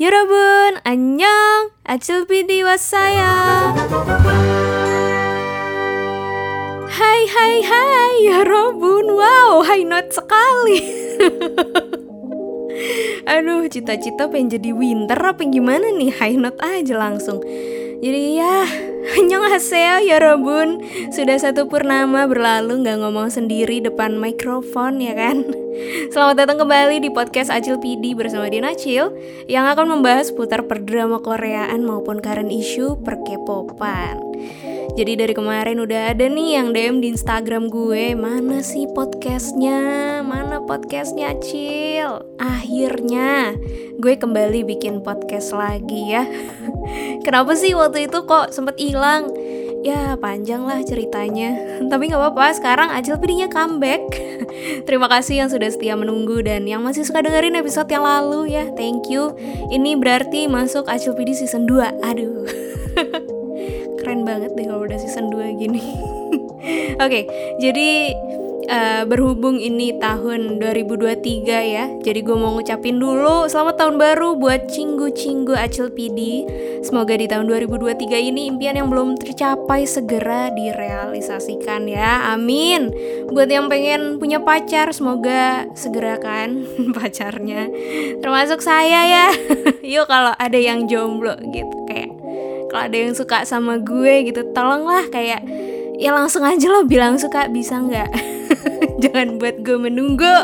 여러분 0.00 0.80
안녕 0.82 1.28
아찔비디 1.84 2.62
왔어요 2.62 3.20
Hai 6.88 7.20
hai 7.28 7.60
hai 7.60 8.14
ya 8.24 8.40
Robun 8.48 9.12
Wow 9.12 9.60
high 9.60 9.84
note 9.84 10.08
sekali 10.08 10.80
Aduh 13.28 13.68
cita-cita 13.68 14.24
pengen 14.32 14.56
jadi 14.56 14.72
winter 14.72 15.20
apa 15.20 15.44
gimana 15.44 15.92
nih 15.92 16.16
High 16.16 16.40
note 16.40 16.56
aja 16.64 16.96
langsung 16.96 17.44
Jadi 18.00 18.40
ya 18.40 18.64
Annyeonghaseyo 19.20 20.08
ya 20.08 20.16
Robun. 20.24 20.80
Sudah 21.12 21.36
satu 21.36 21.68
purnama 21.68 22.24
berlalu 22.24 22.80
nggak 22.80 23.04
ngomong 23.04 23.28
sendiri 23.28 23.84
depan 23.84 24.16
mikrofon 24.16 25.04
ya 25.04 25.12
kan? 25.12 25.44
Selamat 26.12 26.44
datang 26.44 26.64
kembali 26.64 27.04
di 27.04 27.12
podcast 27.12 27.52
Acil 27.52 27.76
PD 27.76 28.12
bersama 28.12 28.52
Dina 28.52 28.76
Acil 28.76 29.16
Yang 29.48 29.64
akan 29.72 29.86
membahas 29.96 30.28
putar 30.28 30.68
perdrama 30.68 31.22
Koreaan 31.24 31.88
maupun 31.88 32.20
current 32.20 32.52
issue 32.52 33.00
per 33.00 33.16
K-popan 33.24 34.30
jadi 34.98 35.14
dari 35.14 35.32
kemarin 35.38 35.78
udah 35.78 36.12
ada 36.12 36.26
nih 36.26 36.58
yang 36.58 36.74
DM 36.74 36.98
di 36.98 37.14
Instagram 37.14 37.70
gue 37.70 38.18
Mana 38.18 38.58
sih 38.58 38.90
podcastnya? 38.90 40.18
Mana 40.26 40.58
podcastnya 40.66 41.38
Cil? 41.38 42.26
Akhirnya 42.42 43.54
gue 44.00 44.14
kembali 44.18 44.64
bikin 44.64 45.04
podcast 45.04 45.52
lagi 45.54 46.10
ya 46.10 46.24
Kenapa 47.24 47.52
sih 47.56 47.76
waktu 47.76 48.08
itu 48.08 48.24
kok 48.24 48.52
sempet 48.54 48.76
hilang? 48.80 49.28
Ya 49.80 50.12
panjang 50.20 50.68
lah 50.68 50.84
ceritanya. 50.84 51.56
Tapi 51.90 52.12
gak 52.12 52.20
apa-apa 52.20 52.52
sekarang 52.52 52.88
Acil 52.92 53.16
pidinya 53.16 53.48
comeback. 53.48 54.04
Terima 54.86 55.08
kasih 55.08 55.44
yang 55.44 55.48
sudah 55.48 55.72
setia 55.72 55.96
menunggu 55.96 56.44
Dan 56.44 56.68
yang 56.68 56.84
masih 56.84 57.04
suka 57.06 57.24
dengerin 57.24 57.56
episode 57.56 57.88
yang 57.88 58.04
lalu 58.04 58.52
ya. 58.52 58.68
Thank 58.76 59.08
you. 59.08 59.32
Ini 59.72 59.96
berarti 59.96 60.48
masuk 60.48 60.84
Acil 60.88 61.16
Pidi 61.16 61.32
season 61.32 61.64
2 61.64 62.04
Aduh. 62.04 62.44
Keren 64.00 64.24
banget 64.24 64.52
deh 64.56 64.64
kalau 64.68 64.84
udah 64.84 65.00
season 65.00 65.32
2 65.32 65.60
gini. 65.60 65.84
Oke, 67.00 67.00
okay, 67.00 67.22
jadi 67.56 68.12
uh, 68.70 69.02
berhubung 69.04 69.58
ini 69.58 69.98
tahun 69.98 70.62
2023 70.62 71.18
ya 71.50 71.84
Jadi 72.00 72.20
gue 72.22 72.36
mau 72.38 72.54
ngucapin 72.54 73.02
dulu 73.02 73.50
selamat 73.50 73.74
tahun 73.76 73.94
baru 73.98 74.38
buat 74.38 74.70
cinggu-cinggu 74.70 75.52
Acil 75.58 75.90
PD 75.90 76.46
Semoga 76.86 77.18
di 77.18 77.26
tahun 77.28 77.50
2023 77.50 78.30
ini 78.32 78.48
impian 78.48 78.78
yang 78.78 78.88
belum 78.88 79.18
tercapai 79.18 79.84
segera 79.84 80.48
direalisasikan 80.54 81.90
ya 81.90 82.32
Amin. 82.32 82.88
Buat 83.28 83.50
yang 83.50 83.66
pengen 83.66 84.16
punya 84.16 84.40
pacar 84.40 84.94
semoga 84.94 85.66
segera 85.74 86.16
kan 86.16 86.64
pacarnya. 86.96 87.68
Termasuk 88.22 88.62
saya 88.62 89.00
ya. 89.04 89.26
Yuk 89.94 90.06
kalau 90.06 90.32
ada 90.38 90.58
yang 90.58 90.86
jomblo 90.86 91.34
gitu 91.50 91.76
kayak 91.90 92.12
kalau 92.70 92.86
ada 92.86 92.96
yang 92.96 93.12
suka 93.18 93.42
sama 93.42 93.82
gue 93.82 94.30
gitu 94.30 94.46
tolonglah 94.54 95.10
kayak 95.10 95.42
ya 96.00 96.16
langsung 96.16 96.48
aja 96.48 96.66
lo 96.72 96.88
bilang 96.88 97.20
suka 97.20 97.52
bisa 97.52 97.76
nggak? 97.76 98.08
Jangan 99.04 99.36
buat 99.36 99.60
gue 99.60 99.76
menunggu. 99.76 100.36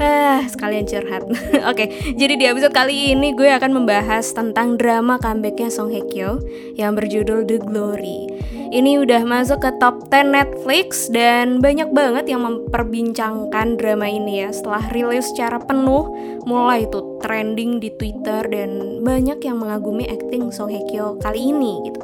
Ah 0.00 0.40
sekalian 0.48 0.88
curhat. 0.88 1.28
Oke 1.28 1.52
okay, 1.68 1.86
jadi 2.16 2.40
di 2.40 2.44
episode 2.48 2.72
kali 2.72 3.12
ini 3.12 3.36
gue 3.36 3.52
akan 3.52 3.84
membahas 3.84 4.32
tentang 4.32 4.80
drama 4.80 5.20
comebacknya 5.20 5.68
Song 5.68 5.92
Hye 5.92 6.00
Kyo 6.08 6.40
yang 6.80 6.96
berjudul 6.96 7.44
The 7.44 7.60
Glory. 7.60 8.32
Ini 8.72 9.04
udah 9.04 9.20
masuk 9.28 9.68
ke 9.68 9.70
top 9.76 10.08
10 10.08 10.32
Netflix 10.32 11.12
dan 11.12 11.60
banyak 11.60 11.92
banget 11.92 12.32
yang 12.32 12.40
memperbincangkan 12.48 13.76
drama 13.76 14.08
ini 14.08 14.40
ya. 14.40 14.48
Setelah 14.48 14.88
rilis 14.96 15.28
secara 15.28 15.60
penuh 15.60 16.08
mulai 16.48 16.88
itu 16.88 17.20
trending 17.20 17.84
di 17.84 17.92
Twitter 17.92 18.48
dan 18.48 19.04
banyak 19.04 19.44
yang 19.44 19.60
mengagumi 19.60 20.08
acting 20.08 20.48
Song 20.48 20.72
Hye 20.72 20.80
Kyo 20.88 21.20
kali 21.20 21.52
ini 21.52 21.92
gitu. 21.92 22.00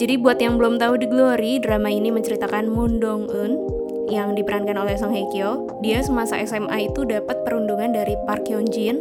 Jadi 0.00 0.16
buat 0.16 0.40
yang 0.40 0.56
belum 0.56 0.80
tahu 0.80 0.96
The 0.96 1.08
Glory, 1.12 1.60
drama 1.60 1.92
ini 1.92 2.08
menceritakan 2.08 2.72
Moon 2.72 3.04
Dong 3.04 3.28
Eun 3.28 3.60
yang 4.08 4.32
diperankan 4.32 4.80
oleh 4.80 4.96
Song 4.96 5.12
Hye 5.12 5.28
Kyo. 5.28 5.68
Dia 5.84 6.00
semasa 6.00 6.40
SMA 6.40 6.88
itu 6.88 7.04
dapat 7.04 7.44
perundungan 7.44 7.92
dari 7.92 8.16
Park 8.24 8.48
Hyun 8.48 8.64
Jin. 8.72 8.96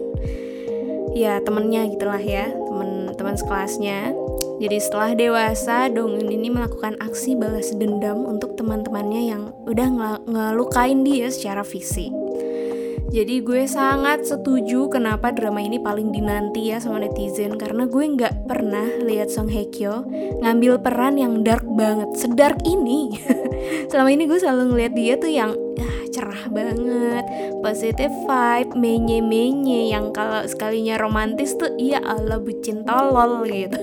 Ya, 1.16 1.40
temennya 1.40 1.88
gitulah 1.88 2.19
ya, 2.19 2.51
teman-teman 2.51 3.40
sekelasnya 3.40 4.12
jadi 4.59 4.75
setelah 4.75 5.16
dewasa, 5.16 5.88
Dong 5.88 6.19
ini 6.19 6.51
melakukan 6.51 7.00
aksi 7.00 7.40
balas 7.40 7.72
dendam 7.72 8.28
untuk 8.28 8.59
teman-temannya 8.59 9.31
yang 9.31 9.44
udah 9.63 9.88
ng 9.88 10.03
ngelukain 10.28 11.07
dia 11.07 11.31
secara 11.31 11.63
fisik. 11.63 12.12
Jadi 13.09 13.42
gue 13.42 13.66
sangat 13.66 14.22
setuju 14.22 14.86
kenapa 14.86 15.34
drama 15.34 15.58
ini 15.58 15.81
paling 15.81 16.14
dinanti 16.14 16.70
ya 16.70 16.78
sama 16.78 17.02
netizen 17.02 17.58
karena 17.58 17.90
gue 17.90 18.06
nggak 18.06 18.46
pernah 18.46 18.86
lihat 19.02 19.34
Song 19.34 19.50
Hye 19.50 19.66
Kyo 19.74 20.06
ngambil 20.46 20.78
peran 20.78 21.18
yang 21.18 21.42
dark 21.42 21.66
banget, 21.66 22.14
sedark 22.14 22.62
ini. 22.70 23.18
Selama 23.90 24.14
ini 24.14 24.30
gue 24.30 24.38
selalu 24.38 24.74
ngeliat 24.78 24.94
dia 24.94 25.18
tuh 25.18 25.34
yang 25.34 25.58
cerah 26.09 26.50
banget 26.50 27.25
positive 27.62 28.12
vibe 28.25 28.74
menye 28.75 29.22
menye 29.22 29.94
yang 29.94 30.09
kalau 30.09 30.41
sekalinya 30.50 30.97
romantis 30.97 31.53
tuh 31.53 31.70
iya 31.78 32.02
Allah 32.02 32.38
bucin 32.41 32.86
tolol 32.86 33.46
gitu. 33.46 33.78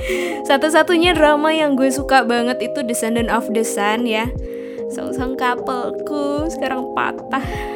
Satu-satunya 0.48 1.16
drama 1.16 1.52
yang 1.52 1.76
gue 1.76 1.88
suka 1.88 2.24
banget 2.24 2.72
itu 2.72 2.84
Descendant 2.84 3.32
of 3.32 3.48
the 3.52 3.64
Sun 3.64 4.04
ya. 4.04 4.28
Sang-sang 4.92 5.34
coupleku 5.34 6.46
sekarang 6.52 6.94
patah 6.94 7.75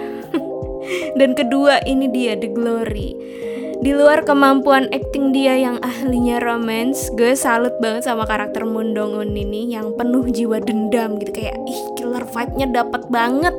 dan 1.18 1.34
kedua 1.38 1.82
ini 1.86 2.10
dia 2.10 2.34
The 2.38 2.50
Glory 2.50 3.40
di 3.80 3.96
luar 3.96 4.28
kemampuan 4.28 4.92
acting 4.92 5.32
dia 5.32 5.56
yang 5.56 5.80
ahlinya 5.80 6.36
romance, 6.44 7.08
gue 7.16 7.32
salut 7.32 7.72
banget 7.80 8.04
sama 8.04 8.28
karakter 8.28 8.68
Moon 8.68 8.92
Dong 8.92 9.16
Un 9.16 9.32
ini 9.32 9.72
yang 9.72 9.96
penuh 9.96 10.28
jiwa 10.28 10.60
dendam 10.60 11.16
gitu 11.16 11.32
kayak 11.32 11.56
ih 11.64 11.80
killer 11.96 12.20
vibe-nya 12.28 12.68
dapet 12.76 13.08
banget. 13.08 13.56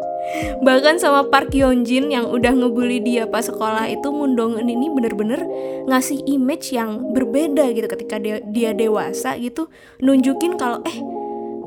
Bahkan 0.64 0.96
sama 0.96 1.28
Park 1.28 1.52
Hyun 1.52 1.84
Jin 1.84 2.08
yang 2.08 2.32
udah 2.32 2.56
ngebully 2.56 3.04
dia 3.04 3.28
pas 3.28 3.44
sekolah 3.44 3.84
itu 3.84 4.08
Moon 4.08 4.32
Dong 4.32 4.56
Un 4.56 4.64
ini 4.64 4.88
bener-bener 4.88 5.44
ngasih 5.84 6.24
image 6.24 6.72
yang 6.72 7.12
berbeda 7.12 7.68
gitu 7.76 7.84
ketika 7.84 8.16
dia, 8.16 8.40
dia 8.40 8.72
dewasa 8.72 9.36
gitu 9.36 9.68
nunjukin 10.00 10.56
kalau 10.56 10.80
eh 10.88 10.96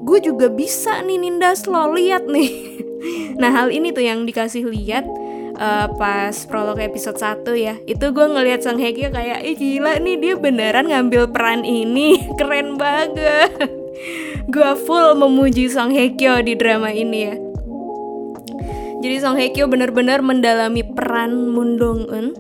gue 0.02 0.18
juga 0.18 0.50
bisa 0.50 0.98
nih 1.06 1.22
nindas 1.22 1.70
lo 1.70 1.94
lihat 1.94 2.26
nih. 2.26 2.50
nah 3.40 3.52
hal 3.52 3.70
ini 3.74 3.92
tuh 3.92 4.06
yang 4.06 4.24
dikasih 4.24 4.68
lihat 4.68 5.06
uh, 5.58 5.88
pas 5.98 6.34
prolog 6.48 6.80
episode 6.80 7.18
1 7.20 7.46
ya. 7.58 7.76
Itu 7.86 8.12
gue 8.16 8.26
ngelihat 8.26 8.64
Sang 8.64 8.80
Hye 8.80 8.94
kayak 8.96 9.44
ih 9.44 9.56
gila 9.58 10.00
nih 10.02 10.16
dia 10.20 10.34
beneran 10.38 10.90
ngambil 10.90 11.30
peran 11.30 11.62
ini. 11.68 12.24
Keren 12.40 12.80
banget. 12.80 13.52
Gue 14.50 14.72
full 14.84 15.16
memuji 15.16 15.70
Sang 15.70 15.94
Hye 15.94 16.14
di 16.18 16.54
drama 16.58 16.90
ini 16.90 17.20
ya. 17.30 17.36
Jadi 19.04 19.20
Song 19.20 19.36
Hye 19.36 19.52
Kyo 19.52 19.68
bener-bener 19.68 20.24
mendalami 20.24 20.80
peran 20.80 21.52
Moon 21.52 21.76
Dong 21.76 22.08
Eun 22.08 22.32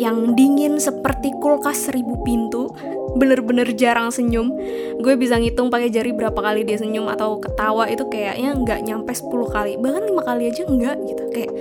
yang 0.00 0.32
dingin 0.32 0.80
seperti 0.80 1.28
kulkas 1.44 1.92
seribu 1.92 2.24
pintu 2.24 2.72
bener-bener 3.16 3.72
jarang 3.74 4.12
senyum. 4.12 4.52
Gue 5.00 5.16
bisa 5.16 5.40
ngitung 5.40 5.72
pakai 5.72 5.88
jari 5.88 6.12
berapa 6.12 6.36
kali 6.36 6.62
dia 6.62 6.76
senyum 6.76 7.08
atau 7.08 7.40
ketawa 7.40 7.88
itu 7.88 8.06
kayaknya 8.12 8.54
nggak 8.54 8.80
nyampe 8.84 9.12
10 9.12 9.26
kali. 9.50 9.72
Bahkan 9.80 10.02
lima 10.06 10.22
kali 10.22 10.52
aja 10.52 10.62
enggak 10.68 10.96
gitu. 11.08 11.24
Kayak 11.32 11.52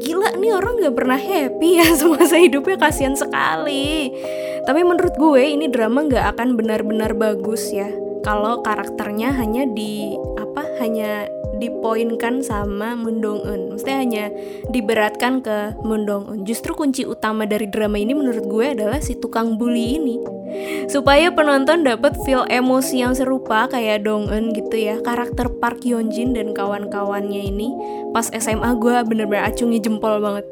gila 0.00 0.28
nih 0.40 0.52
orang 0.56 0.74
nggak 0.82 0.96
pernah 0.96 1.20
happy 1.20 1.70
ya 1.78 1.86
semasa 2.00 2.36
hidupnya 2.40 2.76
kasihan 2.80 3.14
sekali. 3.14 4.10
Tapi 4.64 4.80
menurut 4.82 5.14
gue 5.14 5.42
ini 5.44 5.68
drama 5.68 6.08
nggak 6.08 6.36
akan 6.36 6.56
benar-benar 6.56 7.12
bagus 7.14 7.70
ya 7.70 7.92
kalau 8.22 8.62
karakternya 8.62 9.34
hanya 9.34 9.66
di 9.66 10.14
hanya 10.80 11.28
dipoinkan 11.60 12.40
sama 12.40 12.96
Mundong 12.96 13.44
Eun. 13.44 13.62
Mesti 13.76 13.90
hanya 13.92 14.32
diberatkan 14.72 15.44
ke 15.44 15.76
Mundong 15.84 16.32
Eun. 16.32 16.40
Justru 16.48 16.72
kunci 16.72 17.04
utama 17.04 17.44
dari 17.44 17.68
drama 17.68 18.00
ini 18.00 18.16
menurut 18.16 18.44
gue 18.46 18.66
adalah 18.72 18.98
si 19.02 19.18
tukang 19.18 19.60
bully 19.60 20.00
ini. 20.00 20.16
Supaya 20.88 21.32
penonton 21.32 21.84
dapat 21.84 22.12
feel 22.28 22.44
emosi 22.48 23.00
yang 23.00 23.16
serupa 23.16 23.68
kayak 23.68 24.04
Dong 24.04 24.28
Eun 24.28 24.52
gitu 24.52 24.76
ya. 24.76 25.00
Karakter 25.00 25.48
Park 25.60 25.84
Hyun 25.84 26.12
Jin 26.12 26.36
dan 26.36 26.52
kawan-kawannya 26.52 27.52
ini 27.52 27.72
pas 28.12 28.28
SMA 28.32 28.76
gue 28.76 28.96
bener-bener 29.08 29.48
acungi 29.48 29.80
jempol 29.80 30.20
banget. 30.20 30.44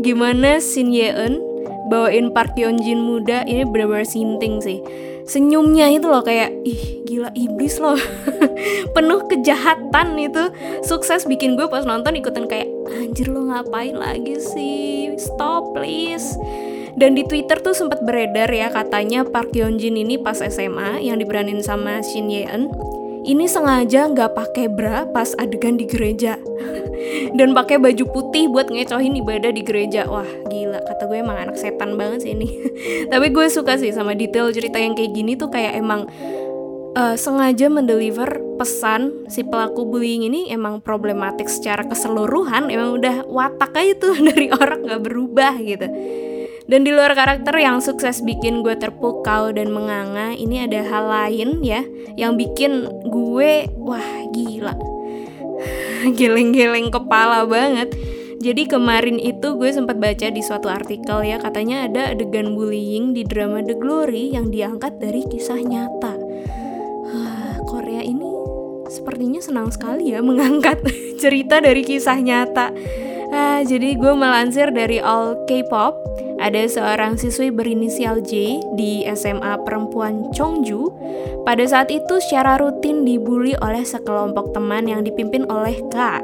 Gimana 0.00 0.60
Shin 0.60 0.92
Ye 0.92 1.12
Eun 1.12 1.52
bawain 1.92 2.32
Park 2.32 2.56
Hyun 2.56 2.80
Jin 2.80 3.04
muda 3.04 3.44
ini 3.44 3.68
bener-bener 3.68 4.08
sinting 4.08 4.64
sih 4.64 4.80
senyumnya 5.26 5.88
itu 5.92 6.06
loh 6.08 6.22
kayak 6.24 6.50
ih 6.64 7.02
gila 7.06 7.30
iblis 7.36 7.76
loh. 7.78 7.98
Penuh 8.96 9.20
kejahatan 9.28 10.16
itu. 10.18 10.48
Sukses 10.86 11.28
bikin 11.28 11.54
gue 11.58 11.68
pas 11.68 11.84
nonton 11.84 12.16
ikutan 12.16 12.48
kayak 12.48 12.68
anjir 12.88 13.28
lo 13.28 13.46
ngapain 13.48 13.94
lagi 13.94 14.40
sih? 14.40 15.12
Stop 15.20 15.76
please. 15.76 16.36
Dan 16.92 17.16
di 17.16 17.24
Twitter 17.24 17.56
tuh 17.60 17.72
sempat 17.72 18.04
beredar 18.04 18.52
ya 18.52 18.68
katanya 18.68 19.24
Park 19.24 19.56
Hyun 19.56 19.80
Jin 19.80 19.96
ini 19.96 20.20
pas 20.20 20.36
SMA 20.44 21.00
yang 21.00 21.16
diberanin 21.16 21.64
sama 21.64 22.04
Shin 22.04 22.28
Ye 22.28 22.44
Eun 22.44 22.68
ini 23.22 23.46
sengaja 23.46 24.10
nggak 24.10 24.34
pakai 24.34 24.66
bra 24.66 25.06
pas 25.10 25.34
adegan 25.38 25.78
di 25.78 25.86
gereja. 25.86 26.38
Dan 27.38 27.54
pakai 27.54 27.78
baju 27.78 28.04
putih 28.10 28.50
buat 28.50 28.70
ngecohin 28.70 29.18
ibadah 29.22 29.50
di 29.54 29.62
gereja. 29.62 30.06
Wah 30.10 30.26
gila. 30.50 30.82
Kata 30.82 31.06
gue 31.06 31.18
emang 31.22 31.38
anak 31.38 31.56
setan 31.58 31.94
banget 31.94 32.26
sih 32.26 32.32
ini. 32.34 32.48
Tapi 33.12 33.30
gue 33.30 33.46
suka 33.46 33.78
sih 33.78 33.94
sama 33.94 34.18
detail 34.18 34.50
cerita 34.50 34.78
yang 34.78 34.98
kayak 34.98 35.14
gini 35.14 35.38
tuh 35.38 35.50
kayak 35.50 35.78
emang 35.78 36.10
uh, 36.98 37.14
sengaja 37.14 37.70
mendeliver 37.70 38.42
pesan 38.58 39.26
si 39.30 39.42
pelaku 39.42 39.86
bullying 39.86 40.26
ini 40.26 40.50
emang 40.50 40.82
problematik 40.82 41.46
secara 41.46 41.86
keseluruhan. 41.86 42.70
Emang 42.70 42.98
udah 42.98 43.26
watak 43.30 43.74
aja 43.78 43.92
tuh 44.02 44.14
dari 44.28 44.50
orang 44.50 44.82
nggak 44.82 45.02
berubah 45.02 45.54
gitu 45.62 45.86
dan 46.70 46.86
di 46.86 46.90
luar 46.94 47.14
karakter 47.18 47.54
yang 47.58 47.82
sukses 47.82 48.22
bikin 48.22 48.62
gue 48.62 48.78
terpukau 48.78 49.50
dan 49.50 49.70
menganga, 49.74 50.34
ini 50.34 50.66
ada 50.66 50.80
hal 50.86 51.04
lain 51.10 51.62
ya 51.62 51.82
yang 52.14 52.38
bikin 52.38 52.86
gue 53.08 53.66
wah 53.78 54.10
gila. 54.30 54.74
Geleng-geleng 56.18 56.90
kepala 56.90 57.46
banget. 57.46 57.94
Jadi 58.42 58.66
kemarin 58.66 59.22
itu 59.22 59.54
gue 59.54 59.70
sempat 59.70 60.02
baca 60.02 60.26
di 60.26 60.42
suatu 60.42 60.66
artikel 60.66 61.22
ya 61.22 61.38
katanya 61.38 61.86
ada 61.86 62.10
adegan 62.10 62.58
bullying 62.58 63.14
di 63.14 63.22
drama 63.22 63.62
The 63.62 63.78
Glory 63.78 64.34
yang 64.34 64.50
diangkat 64.50 64.98
dari 64.98 65.22
kisah 65.30 65.62
nyata. 65.62 66.32
Korea 67.72 68.04
ini 68.04 68.28
sepertinya 68.92 69.40
senang 69.40 69.72
sekali 69.72 70.12
ya 70.12 70.20
mengangkat 70.20 70.84
cerita 71.22 71.56
dari 71.64 71.80
kisah 71.80 72.20
nyata. 72.20 72.68
Uh, 73.32 73.64
jadi 73.64 73.96
gue 73.96 74.12
melansir 74.12 74.68
dari 74.68 75.00
All 75.00 75.40
K-pop, 75.48 75.96
ada 76.42 76.66
seorang 76.66 77.14
siswi 77.14 77.54
berinisial 77.54 78.18
J 78.18 78.58
di 78.74 79.06
SMA 79.14 79.62
perempuan 79.62 80.34
Chongju. 80.34 80.90
Pada 81.46 81.62
saat 81.62 81.94
itu 81.94 82.18
secara 82.18 82.58
rutin 82.58 83.06
dibully 83.06 83.54
oleh 83.62 83.86
sekelompok 83.86 84.50
teman 84.50 84.90
yang 84.90 85.06
dipimpin 85.06 85.46
oleh 85.46 85.78
K. 85.94 86.18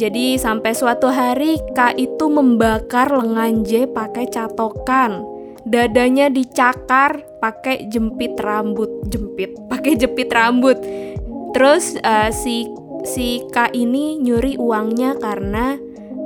Jadi 0.00 0.40
sampai 0.40 0.72
suatu 0.72 1.12
hari 1.12 1.60
K 1.76 1.92
itu 2.00 2.24
membakar 2.32 3.12
lengan 3.12 3.60
J 3.68 3.84
pakai 3.92 4.32
catokan. 4.32 5.28
Dadanya 5.62 6.26
dicakar 6.32 7.22
pakai 7.38 7.86
jepit 7.92 8.34
rambut, 8.40 8.88
jepit, 9.12 9.52
pakai 9.70 9.94
jepit 9.94 10.32
rambut. 10.32 10.80
Terus 11.52 12.00
uh, 12.00 12.32
si 12.32 12.64
si 13.04 13.44
K 13.52 13.68
ini 13.76 14.16
nyuri 14.18 14.56
uangnya 14.56 15.20
karena 15.20 15.76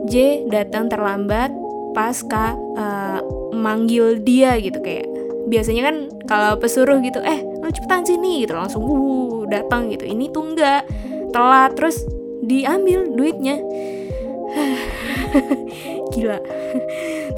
J 0.07 0.47
datang 0.47 0.87
terlambat 0.87 1.66
pas 1.97 2.13
K 2.21 2.35
uh, 2.77 3.25
manggil 3.57 4.21
dia 4.21 4.61
gitu 4.61 4.77
kayak 4.85 5.09
biasanya 5.49 5.89
kan 5.89 5.97
kalau 6.29 6.53
pesuruh 6.61 7.01
gitu 7.01 7.25
eh 7.25 7.41
lu 7.41 7.73
cepetan 7.73 8.05
sini 8.05 8.45
gitu 8.45 8.53
langsung 8.53 8.85
uh 8.85 9.49
datang 9.49 9.89
gitu. 9.89 10.05
Ini 10.05 10.29
tuh 10.35 10.53
enggak 10.53 10.85
telat 11.33 11.73
terus 11.79 12.05
diambil 12.45 13.09
duitnya. 13.17 13.63
Gila. 16.13 16.39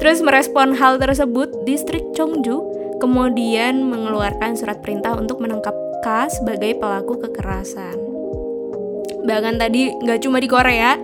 Terus 0.01 0.19
merespon 0.25 0.75
hal 0.75 0.99
tersebut 0.99 1.63
distrik 1.63 2.03
Chongju 2.17 2.79
kemudian 2.99 3.87
mengeluarkan 3.87 4.59
surat 4.59 4.83
perintah 4.83 5.15
untuk 5.15 5.39
menangkap 5.39 5.73
K 6.03 6.27
sebagai 6.27 6.75
pelaku 6.81 7.21
kekerasan. 7.23 7.95
Bahkan 9.23 9.55
tadi 9.61 9.93
nggak 9.93 10.19
cuma 10.25 10.41
di 10.41 10.49
Korea 10.49 10.97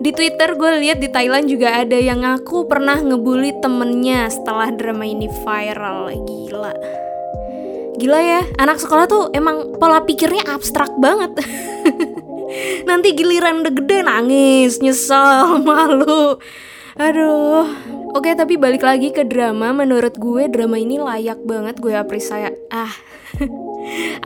di 0.00 0.10
Twitter 0.16 0.56
gue 0.56 0.80
lihat 0.80 0.98
di 0.98 1.12
Thailand 1.12 1.44
juga 1.44 1.76
ada 1.76 1.92
yang 2.00 2.24
ngaku 2.24 2.64
pernah 2.64 2.96
ngebully 2.96 3.60
temennya 3.60 4.32
setelah 4.32 4.72
drama 4.72 5.04
ini 5.04 5.28
viral. 5.44 6.08
Gila. 6.24 6.74
Gila 8.00 8.20
ya, 8.24 8.42
anak 8.56 8.80
sekolah 8.80 9.04
tuh 9.04 9.28
emang 9.36 9.76
pola 9.76 10.00
pikirnya 10.00 10.48
abstrak 10.48 10.88
banget. 10.96 11.36
Nanti 12.88 13.12
giliran 13.12 13.60
udah 13.60 13.72
gede 13.76 13.98
nangis, 14.00 14.80
nyesel, 14.80 15.60
malu. 15.68 16.40
Aduh. 16.96 17.68
Oke, 18.10 18.34
tapi 18.34 18.58
balik 18.58 18.82
lagi 18.82 19.14
ke 19.14 19.22
drama. 19.22 19.70
Menurut 19.70 20.16
gue 20.18 20.48
drama 20.50 20.80
ini 20.80 20.98
layak 20.98 21.44
banget 21.44 21.78
gue 21.78 21.94
apresiasi. 21.94 22.56
Ah. 22.72 22.90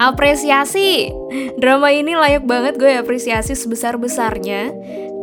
apresiasi. 0.09 1.11
Drama 1.59 1.93
ini 1.93 2.17
layak 2.17 2.47
banget 2.47 2.81
gue 2.81 2.94
apresiasi 2.97 3.53
sebesar-besarnya 3.53 4.73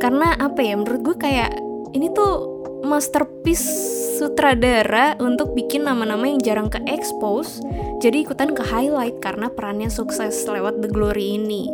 karena 0.02 0.34
apa 0.42 0.66
ya 0.66 0.74
menurut 0.82 1.14
gue 1.14 1.18
kayak 1.22 1.54
ini 1.94 2.10
tuh 2.10 2.50
masterpiece 2.82 3.70
sutradara 4.18 5.14
untuk 5.22 5.54
bikin 5.54 5.86
nama-nama 5.86 6.26
yang 6.26 6.42
jarang 6.42 6.68
ke 6.74 6.82
expose 6.90 7.62
jadi 8.02 8.26
ikutan 8.26 8.58
ke 8.58 8.66
highlight 8.66 9.22
karena 9.22 9.54
perannya 9.54 9.94
sukses 9.94 10.42
lewat 10.50 10.82
The 10.82 10.90
Glory 10.90 11.38
ini. 11.38 11.70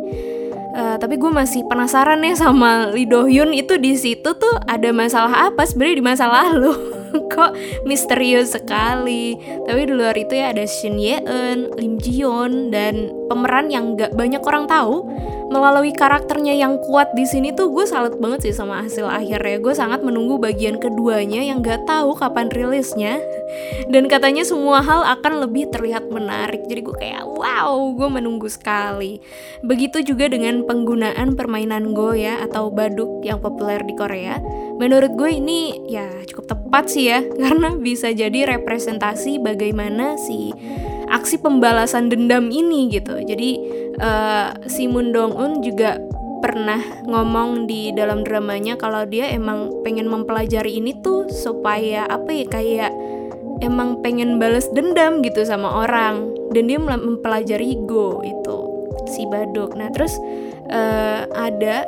Uh, 0.78 1.00
tapi 1.00 1.16
gue 1.16 1.32
masih 1.32 1.64
penasaran 1.64 2.20
ya 2.20 2.36
sama 2.36 2.92
Lee 2.92 3.08
Do 3.08 3.24
Hyun 3.24 3.56
itu 3.56 3.80
di 3.80 3.96
situ 3.96 4.36
tuh 4.36 4.54
ada 4.68 4.92
masalah 4.92 5.48
apa 5.48 5.64
sebenarnya 5.64 5.96
di 5.96 6.04
masa 6.04 6.24
lalu? 6.28 6.76
Kok 7.32 7.82
misterius 7.88 8.52
sekali? 8.52 9.34
Tapi 9.64 9.80
di 9.88 9.92
luar 9.96 10.12
itu 10.14 10.36
ya 10.36 10.52
ada 10.52 10.68
Shin 10.68 11.00
Ye 11.00 11.24
Eun, 11.24 11.72
Lim 11.80 11.96
Ji 11.96 12.20
Yeon 12.20 12.68
dan 12.68 13.08
pemeran 13.32 13.72
yang 13.72 13.96
gak 13.96 14.12
banyak 14.12 14.44
orang 14.44 14.68
tahu 14.68 15.08
melalui 15.48 15.96
karakternya 15.96 16.52
yang 16.52 16.76
kuat 16.84 17.12
di 17.16 17.24
sini 17.24 17.56
tuh 17.56 17.72
gue 17.72 17.88
salut 17.88 18.20
banget 18.20 18.48
sih 18.48 18.54
sama 18.54 18.84
hasil 18.84 19.08
akhirnya. 19.08 19.58
Gue 19.60 19.72
sangat 19.72 20.04
menunggu 20.04 20.36
bagian 20.36 20.76
keduanya 20.76 21.40
yang 21.40 21.64
gak 21.64 21.88
tahu 21.88 22.12
kapan 22.16 22.52
rilisnya. 22.52 23.20
Dan 23.92 24.06
katanya 24.06 24.44
semua 24.44 24.84
hal 24.84 25.04
akan 25.18 25.48
lebih 25.48 25.72
terlihat 25.72 26.12
menarik. 26.12 26.68
Jadi 26.68 26.80
gue 26.84 26.96
kayak 26.96 27.24
wow 27.24 27.72
gue 27.96 28.08
menunggu 28.12 28.46
sekali. 28.52 29.24
Begitu 29.64 30.04
juga 30.04 30.28
dengan 30.28 30.68
penggunaan 30.68 31.34
permainan 31.34 31.96
Go 31.96 32.12
ya 32.12 32.44
atau 32.44 32.68
baduk 32.68 33.24
yang 33.24 33.40
populer 33.40 33.80
di 33.82 33.96
Korea. 33.96 34.38
Menurut 34.76 35.16
gue 35.16 35.30
ini 35.32 35.88
ya 35.88 36.06
cukup 36.28 36.44
tepat 36.52 36.92
sih 36.92 37.08
ya. 37.08 37.24
Karena 37.42 37.72
bisa 37.74 38.12
jadi 38.12 38.44
representasi 38.58 39.40
bagaimana 39.40 40.20
si 40.20 40.52
aksi 41.10 41.40
pembalasan 41.40 42.12
dendam 42.12 42.48
ini 42.52 42.88
gitu. 42.92 43.18
Jadi 43.18 43.50
uh, 44.00 44.54
si 44.68 44.86
Moon 44.86 45.10
Dong 45.12 45.34
Un 45.34 45.60
juga 45.64 45.98
pernah 46.38 46.78
ngomong 47.04 47.66
di 47.66 47.90
dalam 47.90 48.22
dramanya 48.22 48.78
kalau 48.78 49.02
dia 49.02 49.26
emang 49.34 49.82
pengen 49.82 50.06
mempelajari 50.06 50.78
ini 50.78 50.94
tuh 51.02 51.26
supaya 51.26 52.06
apa 52.06 52.30
ya 52.30 52.46
kayak 52.46 52.92
emang 53.58 53.98
pengen 54.06 54.38
balas 54.38 54.70
dendam 54.70 55.20
gitu 55.24 55.42
sama 55.42 55.82
orang. 55.84 56.30
Dan 56.54 56.70
dia 56.70 56.80
mempelajari 56.80 57.76
go 57.84 58.24
itu 58.24 58.58
si 59.10 59.28
Baduk. 59.28 59.76
Nah 59.76 59.92
terus 59.92 60.16
uh, 60.72 61.28
ada 61.36 61.84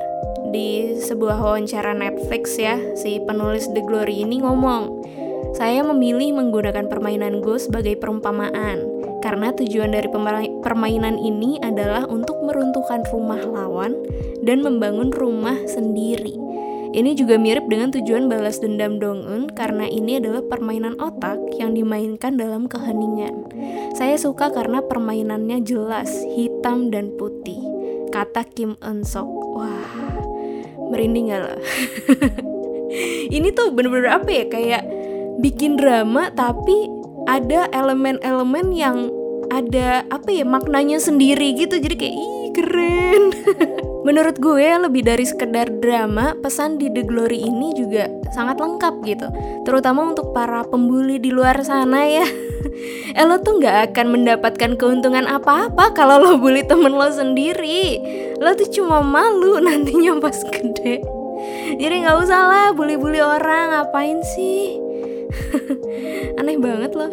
di 0.50 0.98
sebuah 0.98 1.38
wawancara 1.38 1.94
Netflix 1.94 2.58
ya 2.58 2.74
si 2.98 3.22
penulis 3.22 3.70
The 3.70 3.86
Glory 3.86 4.26
ini 4.26 4.42
ngomong 4.42 5.06
saya 5.54 5.82
memilih 5.86 6.34
menggunakan 6.38 6.90
permainan 6.90 7.42
Go 7.42 7.58
sebagai 7.58 7.98
perumpamaan 7.98 8.82
karena 9.30 9.54
tujuan 9.54 9.94
dari 9.94 10.10
permainan 10.58 11.14
ini 11.14 11.62
adalah 11.62 12.02
untuk 12.10 12.42
meruntuhkan 12.42 13.06
rumah 13.14 13.38
lawan 13.38 13.94
dan 14.42 14.58
membangun 14.58 15.14
rumah 15.14 15.54
sendiri. 15.70 16.34
Ini 16.90 17.14
juga 17.14 17.38
mirip 17.38 17.70
dengan 17.70 17.94
tujuan 17.94 18.26
balas 18.26 18.58
dendam 18.58 18.98
Dong-eun 18.98 19.54
karena 19.54 19.86
ini 19.86 20.18
adalah 20.18 20.42
permainan 20.42 20.98
otak 20.98 21.38
yang 21.54 21.78
dimainkan 21.78 22.34
dalam 22.34 22.66
keheningan. 22.66 23.46
Saya 23.94 24.18
suka 24.18 24.50
karena 24.50 24.82
permainannya 24.82 25.62
jelas, 25.62 26.10
hitam 26.34 26.90
dan 26.90 27.14
putih. 27.14 27.62
Kata 28.10 28.42
Kim 28.42 28.74
Eun 28.82 29.06
Sok. 29.06 29.30
Wah, 29.54 30.18
merinding 30.90 31.30
gak 31.30 31.46
lah? 31.46 31.58
ini 33.38 33.54
tuh 33.54 33.70
bener-bener 33.70 34.10
apa 34.10 34.26
ya, 34.26 34.44
kayak 34.50 34.82
bikin 35.38 35.78
drama 35.78 36.34
tapi 36.34 36.90
ada 37.30 37.70
elemen-elemen 37.70 38.74
yang 38.74 39.19
ada 39.50 40.06
apa 40.08 40.30
ya 40.30 40.46
maknanya 40.46 41.02
sendiri 41.02 41.52
gitu. 41.58 41.76
Jadi 41.76 41.94
kayak 41.98 42.16
ih 42.16 42.48
keren. 42.54 43.22
Menurut 44.06 44.40
gue 44.40 44.64
lebih 44.64 45.04
dari 45.04 45.28
sekedar 45.28 45.68
drama, 45.84 46.32
pesan 46.40 46.80
di 46.80 46.88
The 46.88 47.04
Glory 47.04 47.44
ini 47.44 47.76
juga 47.76 48.08
sangat 48.32 48.56
lengkap 48.56 48.94
gitu. 49.04 49.28
Terutama 49.68 50.08
untuk 50.08 50.32
para 50.32 50.64
pembuli 50.64 51.20
di 51.20 51.28
luar 51.28 51.60
sana 51.60 52.06
ya. 52.08 52.26
Eh 53.10 53.26
lo 53.26 53.42
tuh 53.44 53.60
gak 53.60 53.92
akan 53.92 54.14
mendapatkan 54.14 54.78
keuntungan 54.78 55.28
apa-apa 55.28 55.92
kalau 55.92 56.16
lo 56.16 56.32
bully 56.40 56.64
temen 56.64 56.96
lo 56.96 57.10
sendiri. 57.12 58.00
Lo 58.40 58.56
tuh 58.56 58.70
cuma 58.72 59.04
malu 59.04 59.60
nantinya 59.66 60.16
pas 60.16 60.38
gede. 60.48 61.04
Jadi 61.76 61.94
gak 62.06 62.16
usah 62.24 62.40
lah 62.48 62.66
bully-bully 62.72 63.20
orang, 63.20 63.74
ngapain 63.74 64.20
sih? 64.36 64.80
Aneh 66.40 66.56
banget 66.56 66.96
loh 66.96 67.10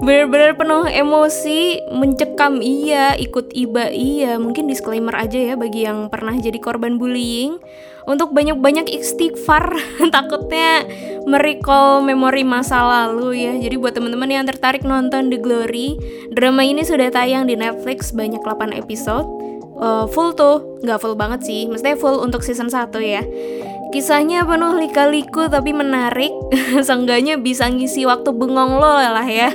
Bener-bener 0.00 0.56
penuh 0.56 0.88
emosi, 0.88 1.84
mencekam 1.92 2.62
iya, 2.64 3.14
ikut 3.18 3.52
iba 3.52 3.90
iya. 3.92 4.40
Mungkin 4.40 4.70
disclaimer 4.70 5.12
aja 5.12 5.36
ya 5.36 5.54
bagi 5.58 5.84
yang 5.84 6.08
pernah 6.08 6.32
jadi 6.38 6.56
korban 6.56 6.96
bullying. 6.96 7.60
Untuk 8.08 8.32
banyak-banyak 8.32 8.88
istighfar, 8.90 9.76
takutnya 10.14 10.88
merecall 11.28 12.00
memori 12.00 12.42
masa 12.42 12.80
lalu 12.80 13.44
ya. 13.44 13.52
Jadi 13.60 13.76
buat 13.76 13.92
teman-teman 13.92 14.40
yang 14.40 14.44
tertarik 14.48 14.82
nonton 14.82 15.28
The 15.28 15.38
Glory, 15.38 16.00
drama 16.32 16.64
ini 16.64 16.82
sudah 16.82 17.12
tayang 17.12 17.44
di 17.46 17.54
Netflix 17.60 18.10
banyak 18.10 18.40
8 18.40 18.72
episode. 18.72 19.28
Uh, 19.80 20.04
full 20.12 20.36
tuh, 20.36 20.80
nggak 20.84 21.00
full 21.00 21.16
banget 21.16 21.40
sih, 21.40 21.64
mestinya 21.64 21.96
full 21.96 22.20
untuk 22.20 22.44
season 22.44 22.68
1 22.68 22.92
ya. 23.00 23.24
Kisahnya 23.90 24.46
penuh 24.46 24.78
lika-liku 24.78 25.50
tapi 25.50 25.74
menarik. 25.74 26.30
Seenggaknya 26.86 27.34
bisa 27.42 27.66
ngisi 27.66 28.06
waktu 28.06 28.30
bengong 28.30 28.78
lo 28.78 28.94
lah 29.02 29.26
ya. 29.26 29.50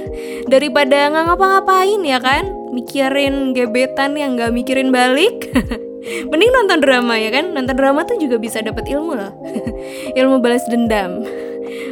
Daripada 0.51 1.07
nggak 1.07 1.23
ngapa-ngapain 1.31 2.01
ya 2.03 2.19
kan? 2.19 2.43
Mikirin 2.75 3.55
gebetan 3.55 4.19
yang 4.19 4.35
nggak 4.35 4.51
mikirin 4.51 4.91
balik. 4.91 5.55
Mending 6.29 6.51
nonton 6.51 6.83
drama 6.83 7.15
ya 7.15 7.31
kan? 7.31 7.55
Nonton 7.55 7.75
drama 7.79 8.03
tuh 8.03 8.19
juga 8.19 8.35
bisa 8.35 8.59
dapat 8.59 8.83
ilmu 8.91 9.15
loh. 9.15 9.31
ilmu 10.19 10.43
balas 10.43 10.67
dendam. 10.67 11.23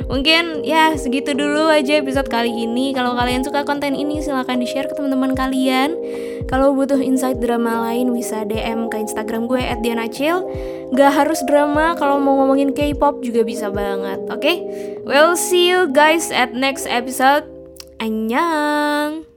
Mungkin 0.08 0.66
ya 0.68 0.94
segitu 0.96 1.34
dulu 1.34 1.70
aja 1.70 2.00
episode 2.00 2.28
kali 2.28 2.50
ini. 2.50 2.92
Kalau 2.92 3.18
kalian 3.18 3.42
suka 3.42 3.66
konten 3.66 3.94
ini 3.98 4.20
silahkan 4.20 4.58
di-share 4.60 4.88
ke 4.90 4.94
teman-teman 4.96 5.34
kalian. 5.34 5.96
Kalau 6.50 6.76
butuh 6.76 7.00
insight 7.00 7.40
drama 7.40 7.88
lain 7.90 8.12
bisa 8.12 8.44
DM 8.44 8.92
ke 8.92 9.00
Instagram 9.00 9.48
gue 9.48 9.64
@dianacil. 9.82 10.46
Gak 10.94 11.12
harus 11.14 11.42
drama, 11.50 11.98
kalau 11.98 12.22
mau 12.22 12.38
ngomongin 12.44 12.76
K-pop 12.76 13.26
juga 13.26 13.42
bisa 13.42 13.74
banget. 13.74 14.22
Oke? 14.30 14.40
Okay? 14.40 14.58
We'll 15.08 15.34
see 15.34 15.72
you 15.72 15.90
guys 15.90 16.30
at 16.30 16.54
next 16.54 16.86
episode. 16.86 17.50
Annyeong. 17.98 19.33